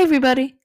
Hey, 0.00 0.04
everybody. 0.04 0.56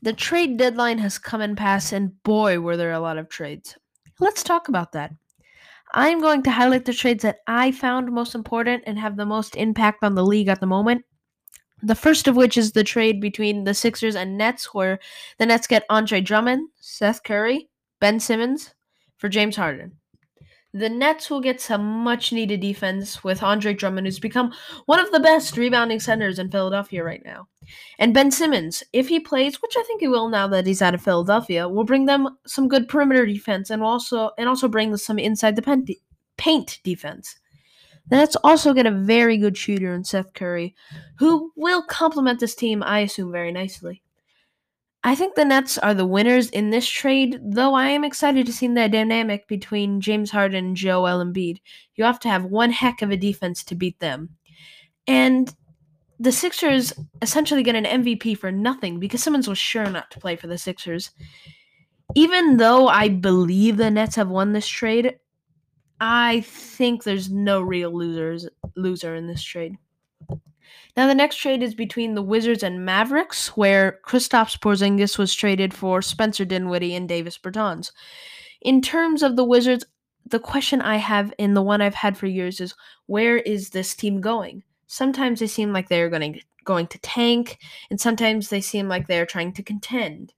The 0.00 0.14
trade 0.14 0.56
deadline 0.56 0.96
has 1.00 1.18
come 1.18 1.42
and 1.42 1.54
passed, 1.54 1.92
and 1.92 2.22
boy, 2.22 2.60
were 2.60 2.78
there 2.78 2.92
a 2.92 2.98
lot 2.98 3.18
of 3.18 3.28
trades. 3.28 3.76
Let's 4.20 4.42
talk 4.42 4.68
about 4.68 4.92
that. 4.92 5.12
I'm 5.92 6.22
going 6.22 6.42
to 6.44 6.50
highlight 6.50 6.86
the 6.86 6.94
trades 6.94 7.24
that 7.24 7.40
I 7.46 7.72
found 7.72 8.10
most 8.10 8.34
important 8.34 8.84
and 8.86 8.98
have 8.98 9.18
the 9.18 9.26
most 9.26 9.54
impact 9.54 10.02
on 10.02 10.14
the 10.14 10.24
league 10.24 10.48
at 10.48 10.60
the 10.60 10.66
moment. 10.66 11.04
The 11.82 11.94
first 11.94 12.26
of 12.26 12.36
which 12.36 12.56
is 12.56 12.72
the 12.72 12.82
trade 12.82 13.20
between 13.20 13.64
the 13.64 13.74
Sixers 13.74 14.16
and 14.16 14.38
Nets, 14.38 14.72
where 14.72 14.98
the 15.36 15.44
Nets 15.44 15.66
get 15.66 15.84
Andre 15.90 16.22
Drummond, 16.22 16.70
Seth 16.80 17.22
Curry, 17.22 17.68
Ben 18.00 18.18
Simmons 18.18 18.74
for 19.18 19.28
James 19.28 19.56
Harden. 19.56 19.92
The 20.78 20.90
Nets 20.90 21.30
will 21.30 21.40
get 21.40 21.58
some 21.58 21.82
much 21.82 22.32
needed 22.32 22.60
defense 22.60 23.24
with 23.24 23.42
Andre 23.42 23.72
Drummond, 23.72 24.06
who's 24.06 24.18
become 24.18 24.52
one 24.84 25.00
of 25.00 25.10
the 25.10 25.20
best 25.20 25.56
rebounding 25.56 26.00
centers 26.00 26.38
in 26.38 26.50
Philadelphia 26.50 27.02
right 27.02 27.22
now. 27.24 27.48
And 27.98 28.12
Ben 28.12 28.30
Simmons, 28.30 28.82
if 28.92 29.08
he 29.08 29.18
plays, 29.18 29.62
which 29.62 29.74
I 29.74 29.82
think 29.84 30.02
he 30.02 30.08
will 30.08 30.28
now 30.28 30.46
that 30.48 30.66
he's 30.66 30.82
out 30.82 30.94
of 30.94 31.00
Philadelphia, 31.00 31.66
will 31.66 31.84
bring 31.84 32.04
them 32.04 32.28
some 32.46 32.68
good 32.68 32.88
perimeter 32.88 33.24
defense 33.24 33.70
and 33.70 33.82
also 33.82 34.32
and 34.36 34.50
also 34.50 34.68
bring 34.68 34.94
some 34.98 35.18
inside 35.18 35.56
the 35.56 35.96
paint 36.36 36.78
defense. 36.84 37.36
The 38.08 38.16
Nets 38.16 38.36
also 38.44 38.74
get 38.74 38.84
a 38.84 38.90
very 38.90 39.38
good 39.38 39.56
shooter 39.56 39.94
in 39.94 40.04
Seth 40.04 40.34
Curry, 40.34 40.74
who 41.18 41.52
will 41.56 41.82
complement 41.84 42.38
this 42.38 42.54
team, 42.54 42.82
I 42.82 43.00
assume, 43.00 43.32
very 43.32 43.50
nicely. 43.50 44.02
I 45.06 45.14
think 45.14 45.36
the 45.36 45.44
Nets 45.44 45.78
are 45.78 45.94
the 45.94 46.04
winners 46.04 46.50
in 46.50 46.70
this 46.70 46.88
trade, 46.88 47.38
though 47.40 47.74
I 47.74 47.90
am 47.90 48.02
excited 48.02 48.44
to 48.44 48.52
see 48.52 48.66
the 48.66 48.88
dynamic 48.88 49.46
between 49.46 50.00
James 50.00 50.32
Harden 50.32 50.66
and 50.66 50.76
Joel 50.76 51.24
Embiid. 51.24 51.60
You 51.94 52.02
have 52.02 52.18
to 52.20 52.28
have 52.28 52.46
one 52.46 52.72
heck 52.72 53.02
of 53.02 53.12
a 53.12 53.16
defense 53.16 53.62
to 53.64 53.76
beat 53.76 54.00
them. 54.00 54.30
And 55.06 55.54
the 56.18 56.32
Sixers 56.32 56.92
essentially 57.22 57.62
get 57.62 57.76
an 57.76 57.84
MVP 57.84 58.36
for 58.36 58.50
nothing 58.50 58.98
because 58.98 59.22
Simmons 59.22 59.46
was 59.46 59.58
sure 59.58 59.88
not 59.88 60.10
to 60.10 60.18
play 60.18 60.34
for 60.34 60.48
the 60.48 60.58
Sixers. 60.58 61.12
Even 62.16 62.56
though 62.56 62.88
I 62.88 63.08
believe 63.08 63.76
the 63.76 63.92
Nets 63.92 64.16
have 64.16 64.28
won 64.28 64.54
this 64.54 64.66
trade, 64.66 65.20
I 66.00 66.40
think 66.40 67.04
there's 67.04 67.30
no 67.30 67.60
real 67.60 67.96
losers 67.96 68.48
loser 68.74 69.14
in 69.14 69.28
this 69.28 69.44
trade. 69.44 69.76
Now, 70.96 71.06
the 71.06 71.14
next 71.14 71.36
trade 71.36 71.62
is 71.62 71.74
between 71.74 72.14
the 72.14 72.22
Wizards 72.22 72.62
and 72.62 72.84
Mavericks, 72.84 73.48
where 73.56 74.00
Kristaps 74.04 74.58
Porzingis 74.58 75.18
was 75.18 75.34
traded 75.34 75.74
for 75.74 76.00
Spencer 76.00 76.44
Dinwiddie 76.44 76.94
and 76.94 77.08
Davis 77.08 77.38
Bertans. 77.38 77.92
In 78.62 78.80
terms 78.80 79.22
of 79.22 79.36
the 79.36 79.44
Wizards, 79.44 79.84
the 80.24 80.40
question 80.40 80.80
I 80.80 80.96
have 80.96 81.32
and 81.38 81.56
the 81.56 81.62
one 81.62 81.80
I've 81.80 81.94
had 81.94 82.16
for 82.16 82.26
years 82.26 82.60
is 82.60 82.74
where 83.06 83.36
is 83.38 83.70
this 83.70 83.94
team 83.94 84.20
going? 84.20 84.62
Sometimes 84.86 85.40
they 85.40 85.46
seem 85.46 85.72
like 85.72 85.88
they're 85.88 86.10
going 86.10 86.32
to, 86.32 86.40
going 86.64 86.86
to 86.88 86.98
tank, 86.98 87.58
and 87.90 88.00
sometimes 88.00 88.48
they 88.48 88.60
seem 88.60 88.88
like 88.88 89.06
they're 89.06 89.26
trying 89.26 89.52
to 89.52 89.62
contend. 89.62 90.32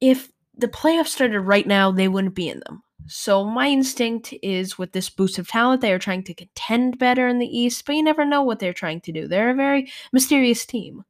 If 0.00 0.30
the 0.56 0.68
playoffs 0.68 1.08
started 1.08 1.40
right 1.40 1.66
now, 1.66 1.90
they 1.90 2.08
wouldn't 2.08 2.34
be 2.34 2.48
in 2.48 2.60
them. 2.66 2.82
So 3.06 3.44
my 3.44 3.68
instinct 3.68 4.34
is 4.42 4.76
with 4.76 4.92
this 4.92 5.08
boost 5.08 5.38
of 5.38 5.48
talent, 5.48 5.80
they 5.80 5.92
are 5.92 5.98
trying 5.98 6.24
to 6.24 6.34
contend 6.34 6.98
better 6.98 7.26
in 7.28 7.38
the 7.38 7.46
East, 7.46 7.84
but 7.86 7.94
you 7.96 8.02
never 8.02 8.24
know 8.24 8.42
what 8.42 8.58
they're 8.58 8.74
trying 8.74 9.00
to 9.02 9.12
do. 9.12 9.26
They're 9.26 9.50
a 9.50 9.54
very 9.54 9.90
mysterious 10.12 10.66
team. 10.66 11.04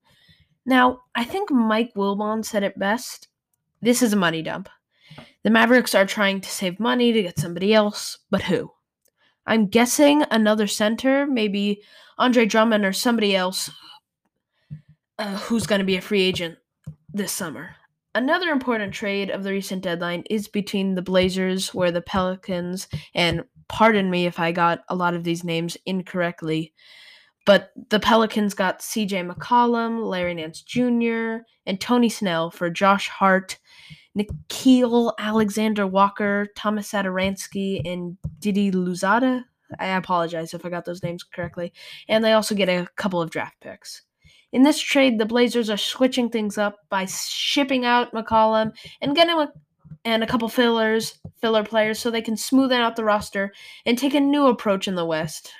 Now, 0.64 1.00
I 1.14 1.24
think 1.24 1.50
Mike 1.50 1.94
Wilbon 1.94 2.44
said 2.44 2.62
it 2.62 2.78
best. 2.78 3.28
This 3.80 4.02
is 4.02 4.12
a 4.12 4.16
money 4.16 4.42
dump. 4.42 4.68
The 5.42 5.50
Mavericks 5.50 5.94
are 5.94 6.04
trying 6.04 6.40
to 6.42 6.48
save 6.50 6.78
money 6.78 7.12
to 7.12 7.22
get 7.22 7.38
somebody 7.38 7.72
else, 7.72 8.18
but 8.30 8.42
who? 8.42 8.70
I'm 9.46 9.66
guessing 9.66 10.24
another 10.30 10.66
center, 10.66 11.26
maybe 11.26 11.82
Andre 12.18 12.44
Drummond 12.44 12.84
or 12.84 12.92
somebody 12.92 13.34
else 13.34 13.70
uh, 15.18 15.38
who's 15.38 15.66
going 15.66 15.78
to 15.78 15.86
be 15.86 15.96
a 15.96 16.02
free 16.02 16.22
agent 16.22 16.58
this 17.12 17.32
summer. 17.32 17.77
Another 18.18 18.48
important 18.48 18.92
trade 18.92 19.30
of 19.30 19.44
the 19.44 19.52
recent 19.52 19.80
deadline 19.80 20.24
is 20.28 20.48
between 20.48 20.96
the 20.96 21.02
Blazers, 21.02 21.72
where 21.72 21.92
the 21.92 22.00
Pelicans, 22.02 22.88
and 23.14 23.44
pardon 23.68 24.10
me 24.10 24.26
if 24.26 24.40
I 24.40 24.50
got 24.50 24.80
a 24.88 24.96
lot 24.96 25.14
of 25.14 25.22
these 25.22 25.44
names 25.44 25.76
incorrectly, 25.86 26.74
but 27.46 27.70
the 27.90 28.00
Pelicans 28.00 28.54
got 28.54 28.80
CJ 28.80 29.30
McCollum, 29.32 30.04
Larry 30.04 30.34
Nance 30.34 30.62
Jr., 30.62 31.44
and 31.64 31.80
Tony 31.80 32.08
Snell 32.08 32.50
for 32.50 32.68
Josh 32.70 33.08
Hart, 33.08 33.60
Nickeil 34.18 35.12
Alexander 35.20 35.86
Walker, 35.86 36.48
Thomas 36.56 36.90
Satoransky, 36.90 37.88
and 37.88 38.16
Didi 38.40 38.72
Louzada. 38.72 39.44
I 39.78 39.86
apologize 39.90 40.54
if 40.54 40.66
I 40.66 40.70
got 40.70 40.86
those 40.86 41.04
names 41.04 41.22
correctly. 41.22 41.72
And 42.08 42.24
they 42.24 42.32
also 42.32 42.56
get 42.56 42.68
a 42.68 42.88
couple 42.96 43.22
of 43.22 43.30
draft 43.30 43.60
picks. 43.60 44.02
In 44.52 44.62
this 44.62 44.80
trade, 44.80 45.18
the 45.18 45.26
Blazers 45.26 45.68
are 45.68 45.76
switching 45.76 46.30
things 46.30 46.56
up 46.56 46.76
by 46.88 47.04
shipping 47.04 47.84
out 47.84 48.12
McCollum 48.12 48.72
and 49.00 49.14
getting 49.14 49.38
a, 49.38 49.52
and 50.04 50.22
a 50.22 50.26
couple 50.26 50.48
fillers, 50.48 51.18
filler 51.40 51.64
players, 51.64 51.98
so 51.98 52.10
they 52.10 52.22
can 52.22 52.36
smooth 52.36 52.72
out 52.72 52.96
the 52.96 53.04
roster 53.04 53.52
and 53.84 53.98
take 53.98 54.14
a 54.14 54.20
new 54.20 54.46
approach 54.46 54.88
in 54.88 54.94
the 54.94 55.04
West 55.04 55.52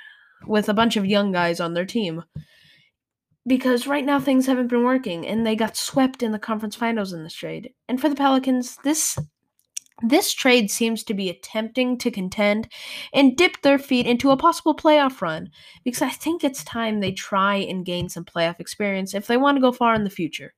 with 0.47 0.69
a 0.69 0.75
bunch 0.75 0.97
of 0.97 1.05
young 1.05 1.33
guys 1.33 1.61
on 1.61 1.75
their 1.75 1.85
team. 1.85 2.25
Because 3.47 3.87
right 3.87 4.05
now 4.05 4.21
things 4.21 4.47
haven't 4.47 4.69
been 4.69 4.85
working, 4.85 5.27
and 5.27 5.47
they 5.47 5.57
got 5.57 5.77
swept 5.77 6.23
in 6.23 6.33
the 6.33 6.39
conference 6.39 6.77
finals 6.77 7.13
in 7.13 7.23
this 7.25 7.35
trade. 7.35 7.73
And 7.89 8.01
for 8.01 8.09
the 8.09 8.17
Pelicans, 8.17 8.77
this 8.85 9.19
this 10.03 10.33
trade 10.33 10.71
seems 10.71 11.03
to 11.05 11.15
be 11.15 11.29
attempting 11.29 11.99
to 11.99 12.11
contend 12.11 12.69
and 13.13 13.37
dip 13.37 13.63
their 13.63 13.79
feet 13.79 14.07
into 14.07 14.31
a 14.31 14.37
possible 14.37 14.75
playoff 14.75 15.21
run 15.21 15.51
because 15.85 16.03
I 16.03 16.11
think 16.11 16.45
it's 16.45 16.63
time 16.63 17.01
they 17.01 17.13
try 17.13 17.57
and 17.57 17.85
gain 17.85 18.09
some 18.09 18.25
playoff 18.25 18.61
experience 18.61 19.15
if 19.15 19.27
they 19.27 19.37
want 19.37 19.57
to 19.57 19.63
go 19.63 19.73
far 19.73 19.95
in 19.95 20.05
the 20.05 20.11
future. 20.11 20.55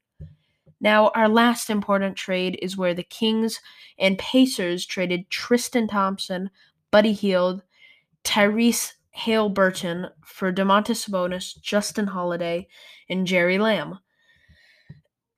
Now, 0.81 1.09
our 1.15 1.29
last 1.29 1.69
important 1.69 2.17
trade 2.17 2.59
is 2.63 2.77
where 2.77 2.95
the 2.95 3.03
Kings 3.03 3.61
and 3.99 4.19
Pacers 4.19 4.87
traded 4.87 5.29
Tristan 5.29 5.89
Thompson, 5.89 6.51
Buddy 6.91 7.13
Hield, 7.13 7.63
Tyrese 8.25 8.93
Haliburton 9.17 10.11
for 10.25 10.53
Domantas 10.53 11.09
Sabonis, 11.09 11.61
Justin 11.61 12.07
Holiday, 12.07 12.69
and 13.09 13.27
Jerry 13.27 13.59
Lamb. 13.59 13.99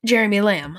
Jeremy 0.05 0.41
Lamb. 0.41 0.79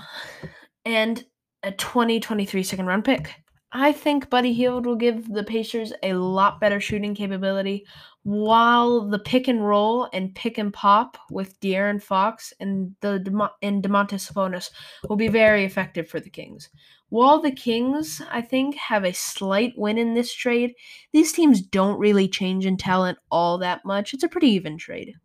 And 0.86 1.26
a 1.64 1.72
2023 1.72 2.64
second 2.64 2.86
round 2.86 3.06
pick. 3.06 3.34
I 3.76 3.92
think 3.92 4.30
Buddy 4.30 4.54
Hield 4.54 4.86
will 4.86 4.96
give 4.96 5.28
the 5.28 5.44
Pacers 5.44 5.94
a 6.04 6.14
lot 6.14 6.60
better 6.60 6.80
shooting 6.80 7.16
capability, 7.16 7.88
while 8.22 9.10
the 9.10 9.18
pick 9.18 9.48
and 9.48 9.68
roll 9.68 10.08
and 10.14 10.36
pick 10.36 10.60
and 10.60 10.72
pop 10.72 11.18
with 11.32 11.60
De'Aaron 11.60 12.02
Fox 12.02 12.54
and 12.60 12.96
the 13.02 13.16
and 13.64 13.84
Domantas 13.84 14.32
Sabonis 14.32 14.70
will 15.10 15.16
be 15.16 15.28
very 15.28 15.66
effective 15.66 16.08
for 16.08 16.20
the 16.20 16.30
Kings. 16.30 16.70
While 17.10 17.42
the 17.42 17.52
Kings, 17.52 18.22
I 18.32 18.42
think, 18.42 18.76
have 18.76 19.04
a 19.04 19.12
slight 19.12 19.74
win 19.76 19.98
in 19.98 20.14
this 20.14 20.34
trade, 20.34 20.76
these 21.12 21.32
teams 21.32 21.62
don't 21.62 22.00
really 22.00 22.28
change 22.28 22.68
in 22.68 22.78
talent 22.78 23.18
all 23.32 23.58
that 23.58 23.86
much. 23.86 24.14
It's 24.14 24.24
a 24.24 24.30
pretty 24.30 24.50
even 24.50 24.78
trade. 24.78 25.16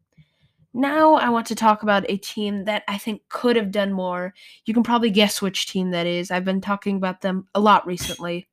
Now 0.78 1.14
I 1.14 1.28
want 1.28 1.48
to 1.48 1.56
talk 1.56 1.82
about 1.82 2.08
a 2.08 2.18
team 2.18 2.64
that 2.66 2.84
I 2.86 2.98
think 2.98 3.22
could 3.28 3.56
have 3.56 3.72
done 3.72 3.92
more. 3.92 4.32
You 4.64 4.72
can 4.72 4.84
probably 4.84 5.10
guess 5.10 5.42
which 5.42 5.66
team 5.66 5.90
that 5.90 6.06
is. 6.06 6.30
I've 6.30 6.44
been 6.44 6.60
talking 6.60 6.96
about 6.96 7.20
them 7.20 7.48
a 7.52 7.58
lot 7.58 7.84
recently. 7.84 8.46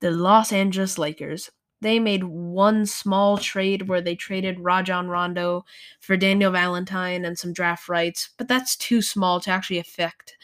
The 0.00 0.10
Los 0.10 0.52
Angeles 0.52 0.98
Lakers. 0.98 1.52
They 1.80 2.00
made 2.00 2.24
one 2.24 2.84
small 2.84 3.38
trade 3.38 3.88
where 3.88 4.00
they 4.00 4.16
traded 4.16 4.58
Rajon 4.58 5.06
Rondo 5.06 5.64
for 6.00 6.16
Daniel 6.16 6.50
Valentine 6.50 7.24
and 7.24 7.38
some 7.38 7.52
draft 7.52 7.88
rights, 7.88 8.30
but 8.38 8.48
that's 8.48 8.74
too 8.74 9.00
small 9.00 9.38
to 9.38 9.50
actually 9.50 9.78
affect 9.78 10.36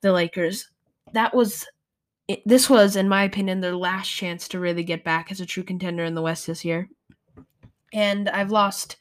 the 0.00 0.12
Lakers. 0.12 0.70
That 1.12 1.34
was 1.34 1.66
this 2.46 2.70
was 2.70 2.96
in 2.96 3.06
my 3.06 3.24
opinion 3.24 3.60
their 3.60 3.76
last 3.76 4.08
chance 4.08 4.48
to 4.48 4.58
really 4.58 4.82
get 4.82 5.04
back 5.04 5.30
as 5.30 5.42
a 5.42 5.46
true 5.46 5.62
contender 5.62 6.04
in 6.04 6.14
the 6.14 6.22
West 6.22 6.46
this 6.46 6.64
year. 6.64 6.88
And 7.92 8.30
I've 8.30 8.50
lost 8.50 8.96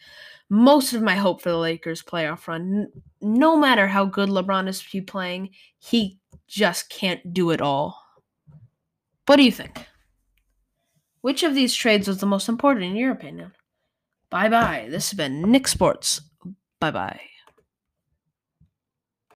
most 0.53 0.94
of 0.94 1.02
my 1.02 1.16
hope 1.16 1.41
for 1.41 1.50
the 1.50 1.58
Lakers 1.58 2.03
playoff 2.03 2.47
run. 2.47 2.88
No 3.22 3.58
matter 3.58 3.88
how 3.88 4.06
good 4.06 4.30
LeBron 4.30 4.68
is 4.68 4.86
playing, 5.07 5.50
he 5.80 6.19
just 6.48 6.92
can't 6.92 7.33
do 7.33 7.50
it 7.50 7.60
all. 7.60 8.00
What 9.25 9.38
do 9.38 9.44
you 9.44 9.51
think? 9.51 9.88
Which 11.22 11.42
of 11.42 11.56
these 11.56 11.74
trades 11.74 12.07
was 12.07 12.19
the 12.19 12.28
most 12.28 12.50
important 12.50 12.86
in 12.86 12.95
your 12.95 13.12
opinion? 13.12 13.54
Bye 14.30 14.50
bye. 14.50 14.88
This 14.92 15.10
has 15.10 15.18
been 15.18 15.42
Nick 15.42 15.68
Sports. 15.68 16.22
Bye 16.80 16.92
bye. 16.92 17.32